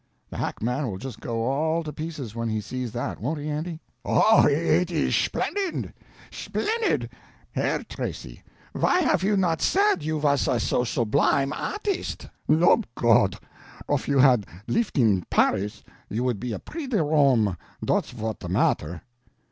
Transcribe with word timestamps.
The 0.31 0.37
hackman 0.37 0.87
will 0.87 0.97
just 0.97 1.19
go 1.19 1.43
all 1.45 1.83
to 1.83 1.93
pieces 1.93 2.33
when 2.33 2.49
he 2.49 2.59
sees 2.59 2.91
that 2.93 3.19
won't 3.21 3.37
he 3.37 3.47
Andy?" 3.47 3.81
"Oh, 4.03 4.47
it 4.47 4.89
is 4.89 5.13
sphlennid, 5.13 5.93
sphlennid! 6.31 7.07
Herr 7.51 7.83
Tracy, 7.83 8.41
why 8.73 9.01
haf 9.01 9.21
you 9.23 9.37
not 9.37 9.61
said 9.61 10.01
you 10.01 10.19
vas 10.19 10.47
a 10.47 10.59
so 10.59 10.83
sublime 10.83 11.51
aartist? 11.53 12.27
Lob' 12.47 12.87
Gott, 12.95 13.43
of 13.87 14.07
you 14.07 14.17
had 14.17 14.47
lif'd 14.67 14.97
in 14.97 15.23
Paris 15.29 15.83
you 16.09 16.23
would 16.23 16.39
be 16.39 16.51
a 16.51 16.57
Pree 16.57 16.87
de 16.87 17.03
Rome, 17.03 17.55
dot's 17.85 18.09
votes 18.09 18.39
de 18.39 18.49
matter!" 18.49 19.03